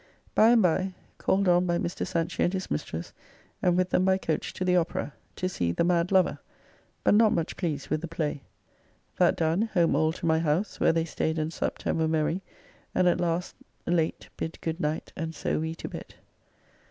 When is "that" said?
9.17-9.35